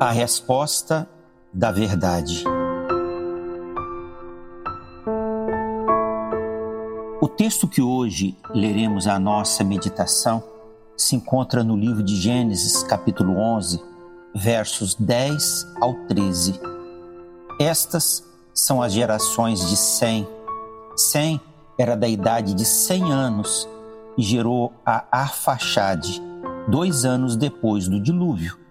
A 0.00 0.10
resposta 0.10 1.08
da 1.52 1.70
verdade. 1.70 2.42
O 7.20 7.28
texto 7.28 7.68
que 7.68 7.80
hoje 7.80 8.36
leremos 8.52 9.06
a 9.06 9.20
nossa 9.20 9.62
meditação 9.62 10.42
se 10.96 11.14
encontra 11.14 11.62
no 11.62 11.76
livro 11.76 12.02
de 12.02 12.16
Gênesis, 12.16 12.82
capítulo 12.82 13.36
11, 13.36 13.80
versos 14.34 14.96
10 14.96 15.64
ao 15.80 15.94
13. 16.08 16.60
Estas 17.60 18.28
são 18.52 18.82
as 18.82 18.92
gerações 18.92 19.68
de 19.68 19.76
Sem. 19.76 20.26
Sem 20.96 21.40
era 21.78 21.96
da 21.96 22.08
idade 22.08 22.52
de 22.52 22.64
100 22.64 23.12
anos 23.12 23.68
e 24.18 24.22
gerou 24.22 24.72
a 24.84 25.04
Arfaxade, 25.12 26.20
dois 26.68 27.04
anos 27.04 27.36
depois 27.36 27.86
do 27.86 28.00
dilúvio. 28.00 28.63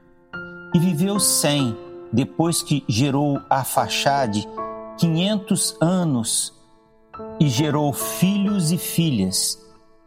E 0.73 0.79
viveu 0.79 1.19
Sem, 1.19 1.77
depois 2.11 2.63
que 2.63 2.83
gerou 2.87 3.39
Arfaxade, 3.49 4.47
500 4.97 5.77
anos 5.79 6.53
e 7.39 7.47
gerou 7.47 7.93
filhos 7.93 8.71
e 8.71 8.77
filhas. 8.77 9.61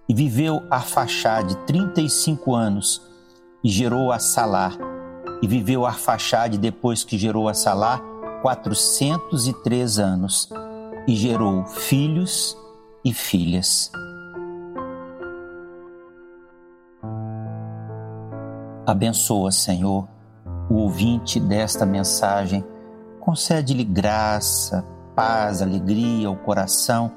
E 0.09 0.15
viveu 0.15 0.63
Arfaxade 0.71 1.57
35 1.67 2.55
anos 2.55 3.03
e 3.63 3.69
gerou 3.69 4.11
a 4.11 4.19
Salá. 4.19 4.73
E 5.43 5.47
viveu 5.47 5.85
Arfaxade 5.85 6.59
depois 6.59 7.05
que 7.05 7.19
gerou 7.19 7.49
a 7.49 7.55
Salá 7.55 8.01
403 8.43 9.99
anos 9.99 10.49
e 11.07 11.15
gerou 11.15 11.65
filhos 11.67 12.57
e 13.05 13.13
filhas. 13.13 13.91
Abençoa, 18.87 19.51
Senhor, 19.51 20.09
o 20.69 20.75
ouvinte 20.75 21.39
desta 21.41 21.87
mensagem. 21.87 22.65
Concede-lhe 23.21 23.85
graça, 23.85 24.87
paz, 25.15 25.63
alegria 25.63 26.29
ao 26.29 26.37
coração. 26.37 27.13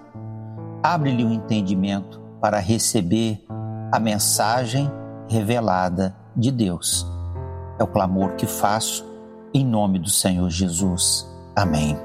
Abre-lhe 0.82 1.24
o 1.24 1.32
entendimento 1.32 2.20
para 2.42 2.60
receber 2.60 3.44
a 3.92 4.00
mensagem 4.00 4.90
revelada 5.28 6.16
de 6.36 6.52
Deus. 6.52 7.06
É 7.80 7.84
o 7.84 7.88
clamor 7.88 8.36
que 8.36 8.46
faço 8.46 9.06
em 9.54 9.66
nome 9.66 10.00
do 10.00 10.10
Senhor 10.10 10.50
Jesus. 10.50 11.28
Amém. 11.56 11.98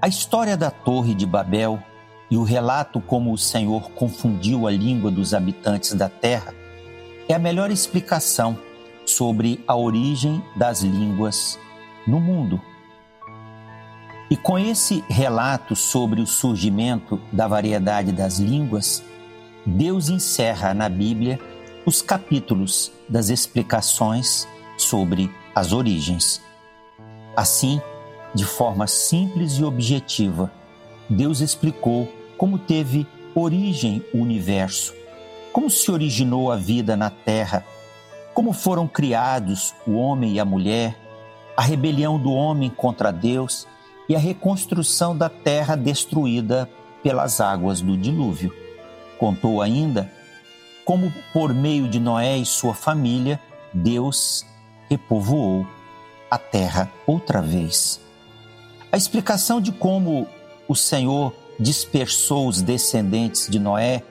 A 0.00 0.06
história 0.06 0.56
da 0.56 0.70
Torre 0.70 1.14
de 1.14 1.26
Babel 1.26 1.78
e 2.30 2.36
o 2.36 2.42
relato 2.42 3.00
como 3.00 3.32
o 3.32 3.38
Senhor 3.38 3.90
confundiu 3.92 4.66
a 4.66 4.70
língua 4.70 5.10
dos 5.10 5.32
habitantes 5.32 5.94
da 5.94 6.08
terra 6.08 6.54
é 7.28 7.34
a 7.34 7.38
melhor 7.38 7.70
explicação 7.70 8.58
sobre 9.04 9.62
a 9.66 9.74
origem 9.74 10.42
das 10.56 10.82
línguas 10.82 11.58
no 12.06 12.20
mundo. 12.20 12.60
E 14.30 14.36
com 14.36 14.58
esse 14.58 15.02
relato 15.08 15.74
sobre 15.74 16.20
o 16.20 16.26
surgimento 16.26 17.18
da 17.32 17.48
variedade 17.48 18.12
das 18.12 18.38
línguas, 18.38 19.02
Deus 19.64 20.10
encerra 20.10 20.74
na 20.74 20.88
Bíblia 20.88 21.40
os 21.86 22.02
capítulos 22.02 22.92
das 23.08 23.30
explicações 23.30 24.46
sobre 24.76 25.30
as 25.54 25.72
origens. 25.72 26.42
Assim, 27.34 27.80
de 28.34 28.44
forma 28.44 28.86
simples 28.86 29.52
e 29.52 29.64
objetiva, 29.64 30.52
Deus 31.08 31.40
explicou 31.40 32.06
como 32.38 32.58
teve 32.58 33.06
origem 33.34 34.02
o 34.14 34.18
universo, 34.18 34.94
como 35.52 35.68
se 35.68 35.90
originou 35.90 36.50
a 36.50 36.56
vida 36.56 36.96
na 36.96 37.10
Terra, 37.10 37.66
como 38.32 38.52
foram 38.52 38.86
criados 38.86 39.74
o 39.86 39.94
homem 39.94 40.34
e 40.34 40.40
a 40.40 40.44
mulher, 40.44 40.96
a 41.56 41.62
rebelião 41.62 42.18
do 42.18 42.30
homem 42.30 42.70
contra 42.70 43.12
Deus 43.12 43.66
e 44.08 44.14
a 44.14 44.18
reconstrução 44.18 45.16
da 45.16 45.28
terra 45.28 45.76
destruída 45.76 46.70
pelas 47.02 47.40
águas 47.40 47.80
do 47.80 47.96
dilúvio. 47.96 48.54
Contou 49.18 49.60
ainda 49.60 50.10
como, 50.84 51.12
por 51.32 51.52
meio 51.52 51.88
de 51.88 51.98
Noé 51.98 52.38
e 52.38 52.46
sua 52.46 52.72
família, 52.72 53.40
Deus 53.74 54.46
repovoou 54.88 55.66
a 56.30 56.38
terra 56.38 56.90
outra 57.06 57.42
vez. 57.42 58.00
A 58.90 58.96
explicação 58.96 59.60
de 59.60 59.72
como 59.72 60.26
o 60.66 60.74
Senhor 60.74 61.34
dispersou 61.58 62.46
os 62.46 62.62
descendentes 62.62 63.48
de 63.48 63.58
Noé, 63.58 64.02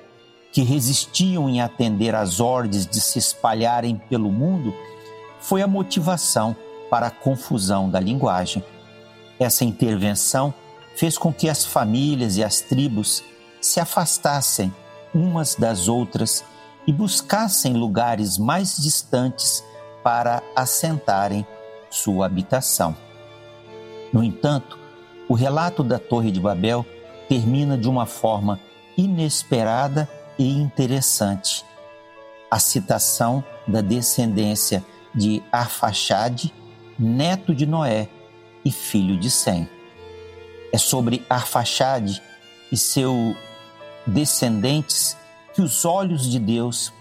que 0.52 0.62
resistiam 0.62 1.50
em 1.50 1.62
atender 1.62 2.16
às 2.16 2.40
ordens 2.40 2.85
de 2.85 3.00
se 3.00 3.19
espalharem 3.19 4.02
pelo 4.09 4.31
mundo, 4.31 4.74
foi 5.40 5.62
a 5.62 5.68
motivação 5.68 6.56
para 6.90 7.07
a 7.07 7.12
confusão 7.12 7.90
da 7.90 8.00
linguagem. 8.00 8.63
Essa 9.40 9.63
intervenção 9.63 10.53
fez 10.96 11.18
com 11.18 11.31
que 11.31 11.47
as 11.47 11.63
famílias 11.63 12.38
e 12.38 12.44
as 12.44 12.59
tribos 12.59 13.24
se 13.62 13.80
afastassem 13.80 14.74
umas 15.13 15.56
das 15.56 15.88
outras 15.88 16.44
e 16.88 16.94
buscassem 16.94 17.74
lugares 17.74 18.38
mais 18.38 18.78
distantes 18.78 19.63
para 20.03 20.41
assentarem 20.56 21.46
sua 21.90 22.25
habitação. 22.25 22.96
No 24.12 24.24
entanto, 24.24 24.80
o 25.28 25.34
relato 25.34 25.84
da 25.84 26.00
Torre 26.00 26.31
de 26.31 26.40
Babel 26.40 26.86
termina 27.27 27.77
de 27.77 27.89
uma 27.89 28.05
forma 28.05 28.59
inesperada 28.97 30.09
e 30.38 30.49
interessante. 30.49 31.65
A 32.49 32.59
citação 32.59 33.43
da 33.67 33.81
descendência 33.81 34.83
de 35.13 35.43
Arfaxade, 35.51 36.53
neto 36.97 37.53
de 37.53 37.65
Noé 37.65 38.07
e 38.63 38.71
filho 38.71 39.17
de 39.17 39.29
Sem. 39.29 39.69
É 40.71 40.77
sobre 40.77 41.25
Arfaxade 41.29 42.21
e 42.71 42.77
seus 42.77 43.35
descendentes 44.05 45.17
que 45.53 45.61
os 45.61 45.85
olhos 45.85 46.29
de 46.29 46.39
Deus 46.39 46.94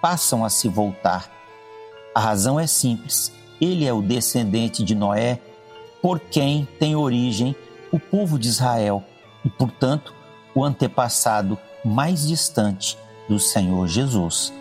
passam 0.00 0.44
a 0.44 0.50
se 0.50 0.68
voltar. 0.68 1.30
A 2.14 2.20
razão 2.20 2.58
é 2.58 2.66
simples: 2.66 3.32
ele 3.60 3.86
é 3.86 3.92
o 3.92 4.02
descendente 4.02 4.82
de 4.82 4.94
Noé, 4.94 5.40
por 6.00 6.20
quem 6.20 6.66
tem 6.78 6.96
origem 6.96 7.54
o 7.92 7.98
povo 7.98 8.38
de 8.38 8.48
Israel 8.48 9.04
e, 9.44 9.50
portanto, 9.50 10.14
o 10.54 10.64
antepassado 10.64 11.58
mais 11.84 12.26
distante 12.26 12.96
do 13.28 13.38
Senhor 13.38 13.86
Jesus. 13.86 14.52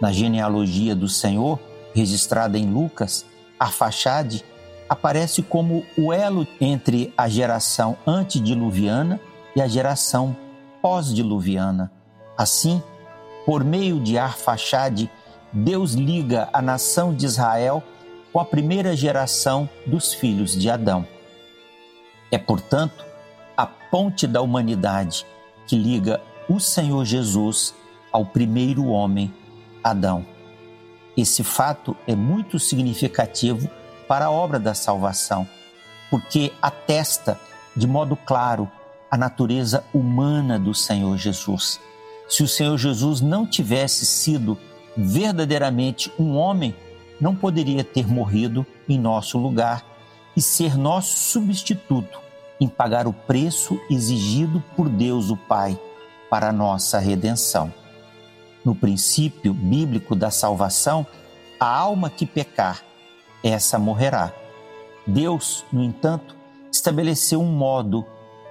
Na 0.00 0.12
genealogia 0.12 0.94
do 0.94 1.08
Senhor, 1.08 1.58
registrada 1.94 2.58
em 2.58 2.70
Lucas, 2.70 3.24
Arfaxade 3.58 4.44
aparece 4.88 5.42
como 5.42 5.84
o 5.96 6.12
elo 6.12 6.46
entre 6.60 7.12
a 7.16 7.28
geração 7.28 7.96
antediluviana 8.06 9.18
e 9.54 9.62
a 9.62 9.66
geração 9.66 10.36
pós-diluviana. 10.82 11.90
Assim, 12.36 12.82
por 13.44 13.64
meio 13.64 13.98
de 13.98 14.18
Arfaxade, 14.18 15.10
Deus 15.52 15.92
liga 15.92 16.48
a 16.52 16.60
nação 16.60 17.14
de 17.14 17.24
Israel 17.24 17.82
com 18.32 18.38
a 18.38 18.44
primeira 18.44 18.94
geração 18.94 19.68
dos 19.86 20.12
filhos 20.12 20.52
de 20.52 20.68
Adão. 20.68 21.06
É, 22.30 22.36
portanto, 22.36 23.04
a 23.56 23.66
ponte 23.66 24.26
da 24.26 24.42
humanidade 24.42 25.24
que 25.66 25.76
liga 25.76 26.20
o 26.48 26.60
Senhor 26.60 27.04
Jesus 27.04 27.74
ao 28.12 28.24
primeiro 28.24 28.86
homem, 28.86 29.32
Adão. 29.82 30.24
Esse 31.16 31.42
fato 31.42 31.96
é 32.06 32.14
muito 32.14 32.58
significativo 32.58 33.68
para 34.06 34.26
a 34.26 34.30
obra 34.30 34.60
da 34.60 34.74
salvação, 34.74 35.48
porque 36.10 36.52
atesta 36.60 37.40
de 37.74 37.86
modo 37.86 38.16
claro 38.16 38.70
a 39.10 39.16
natureza 39.16 39.84
humana 39.94 40.58
do 40.58 40.74
Senhor 40.74 41.16
Jesus. 41.16 41.80
Se 42.28 42.42
o 42.42 42.48
Senhor 42.48 42.76
Jesus 42.76 43.20
não 43.20 43.46
tivesse 43.46 44.04
sido 44.04 44.58
verdadeiramente 44.96 46.12
um 46.18 46.36
homem, 46.36 46.74
não 47.20 47.34
poderia 47.34 47.82
ter 47.82 48.06
morrido 48.06 48.66
em 48.88 48.98
nosso 48.98 49.38
lugar 49.38 49.84
e 50.36 50.42
ser 50.42 50.76
nosso 50.76 51.16
substituto 51.16 52.25
em 52.60 52.68
pagar 52.68 53.06
o 53.06 53.12
preço 53.12 53.80
exigido 53.90 54.62
por 54.74 54.88
Deus 54.88 55.30
o 55.30 55.36
Pai 55.36 55.78
para 56.30 56.48
a 56.48 56.52
nossa 56.52 56.98
redenção. 56.98 57.72
No 58.64 58.74
princípio 58.74 59.54
bíblico 59.54 60.16
da 60.16 60.30
salvação, 60.30 61.06
a 61.60 61.66
alma 61.66 62.10
que 62.10 62.26
pecar, 62.26 62.82
essa 63.42 63.78
morrerá. 63.78 64.32
Deus, 65.06 65.64
no 65.72 65.82
entanto, 65.82 66.36
estabeleceu 66.70 67.40
um 67.40 67.52
modo 67.52 68.04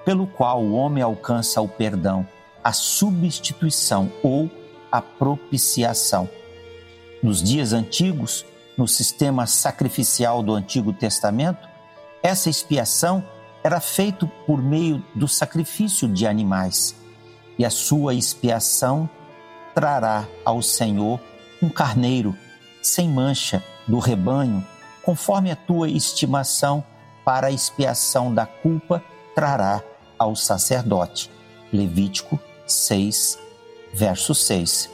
pelo 0.05 0.25
qual 0.27 0.61
o 0.61 0.73
homem 0.73 1.03
alcança 1.03 1.61
o 1.61 1.67
perdão, 1.67 2.25
a 2.63 2.71
substituição 2.71 4.11
ou 4.23 4.49
a 4.91 5.01
propiciação. 5.01 6.29
Nos 7.21 7.43
dias 7.43 7.73
antigos, 7.73 8.45
no 8.77 8.87
sistema 8.87 9.45
sacrificial 9.47 10.41
do 10.41 10.53
Antigo 10.53 10.93
Testamento, 10.93 11.67
essa 12.21 12.49
expiação 12.49 13.23
era 13.65 13.79
feito 13.79 14.27
por 14.45 14.61
meio 14.61 15.03
do 15.15 15.27
sacrifício 15.27 16.07
de 16.07 16.27
animais, 16.27 16.95
e 17.57 17.65
a 17.65 17.71
sua 17.71 18.13
expiação 18.13 19.09
trará 19.73 20.27
ao 20.45 20.61
Senhor 20.61 21.19
um 21.63 21.67
carneiro 21.67 22.37
sem 22.79 23.09
mancha 23.09 23.63
do 23.87 23.97
rebanho, 23.97 24.63
conforme 25.01 25.49
a 25.49 25.55
tua 25.55 25.89
estimação, 25.89 26.83
para 27.25 27.47
a 27.47 27.51
expiação 27.51 28.31
da 28.31 28.45
culpa, 28.45 29.03
trará 29.33 29.81
ao 30.19 30.35
sacerdote. 30.35 31.31
Levítico 31.73 32.39
6, 32.67 33.39
verso 33.91 34.35
6. 34.35 34.91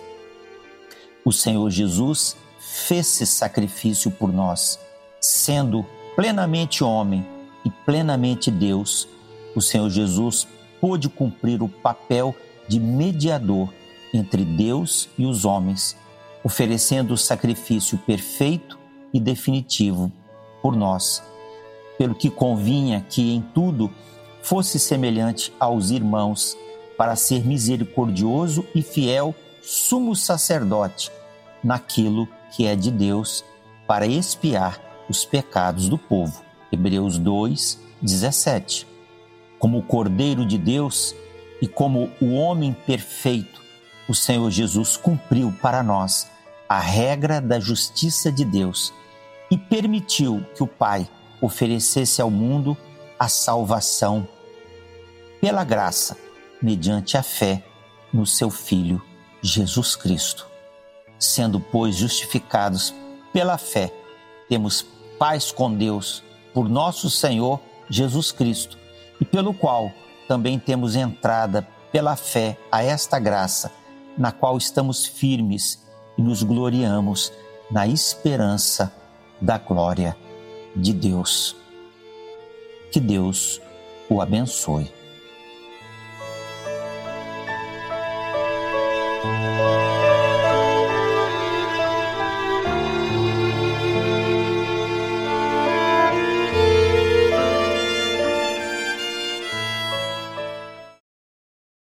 O 1.25 1.33
Senhor 1.33 1.69
Jesus 1.69 2.38
fez-se 2.57 3.25
sacrifício 3.25 4.09
por 4.09 4.31
nós, 4.31 4.79
sendo 5.19 5.85
plenamente 6.15 6.85
homem 6.85 7.41
e 7.66 7.69
plenamente 7.69 8.50
Deus. 8.50 9.08
O 9.56 9.62
Senhor 9.62 9.90
Jesus 9.90 10.48
pôde 10.80 11.10
cumprir 11.10 11.62
o 11.62 11.69
papel 11.69 12.36
de 12.68 12.80
mediador 12.80 13.69
entre 14.13 14.44
Deus 14.44 15.10
e 15.18 15.25
os 15.25 15.46
homens, 15.46 15.96
oferecendo 16.44 17.13
o 17.13 17.18
sacrifício 17.18 17.98
perfeito 18.00 18.78
e 19.13 19.19
definitivo 19.19 20.12
por 20.62 20.75
nós, 20.75 21.24
pelo 21.98 22.16
que 22.16 22.30
convinha 22.30 23.06
que 23.10 23.34
em 23.34 23.42
tudo 23.42 23.92
fosse 24.42 24.80
semelhante 24.80 25.54
aos 25.60 25.92
irmãos, 25.92 26.57
para 26.98 27.16
ser 27.16 27.46
misericordioso 27.46 28.66
e 28.75 28.81
fiel 28.81 29.34
sumo 29.62 30.16
sacerdote 30.16 31.12
naquilo 31.64 32.28
que 32.52 32.66
é 32.66 32.75
de 32.75 32.92
Deus, 32.92 33.44
para 33.88 34.06
expiar 34.06 34.80
os 35.10 35.25
pecados 35.25 35.90
do 35.90 35.98
povo. 35.98 36.50
Hebreus 36.71 37.18
2, 37.18 37.79
17. 38.01 38.88
Como 39.59 39.79
o 39.79 39.83
Cordeiro 39.83 40.45
de 40.45 40.57
Deus 40.57 41.13
e 41.62 41.68
como 41.68 42.09
o 42.21 42.33
homem 42.33 42.73
perfeito, 42.85 43.62
o 44.07 44.15
Senhor 44.15 44.50
Jesus 44.50 44.97
cumpriu 44.97 45.53
para 45.62 45.83
nós 45.83 46.27
a 46.68 46.79
regra 46.79 47.41
da 47.41 47.59
justiça 47.59 48.31
de 48.31 48.45
Deus 48.45 48.94
e 49.51 49.57
permitiu 49.57 50.45
que 50.56 50.63
o 50.63 50.68
Pai 50.68 51.07
oferecesse 51.41 52.21
ao 52.21 52.31
mundo 52.31 52.77
a 53.19 53.27
salvação 53.27 54.27
pela 55.41 55.63
graça, 55.63 56.18
mediante 56.62 57.18
a 57.18 57.23
fé 57.23 57.63
no 58.13 58.25
seu 58.25 58.50
Filho 58.50 59.01
Jesus 59.41 59.95
Cristo. 59.95 60.47
Sendo, 61.19 61.59
pois, 61.59 61.95
justificados 61.95 62.94
pela 63.33 63.57
fé, 63.57 63.91
temos 64.47 64.85
paz 65.19 65.51
com 65.51 65.73
Deus 65.73 66.23
por 66.53 66.69
nosso 66.69 67.09
Senhor 67.09 67.59
Jesus 67.89 68.31
Cristo, 68.31 68.77
e 69.19 69.25
pelo 69.25 69.53
qual 69.53 69.92
também 70.27 70.57
temos 70.57 70.95
entrada 70.95 71.68
pela 71.92 72.15
fé 72.15 72.57
a 72.71 72.83
esta 72.83 73.19
graça, 73.19 73.71
na 74.18 74.31
qual 74.31 74.57
estamos 74.57 75.06
firmes 75.06 75.86
e 76.18 76.21
nos 76.21 76.44
gloriamos 76.44 77.31
na 77.69 77.88
esperança 77.88 78.94
da 79.39 79.57
glória 79.57 80.15
de 80.75 80.94
Deus. 80.94 81.56
Que 82.92 83.00
Deus 83.00 83.62
o 84.09 84.21
abençoe. 84.21 85.00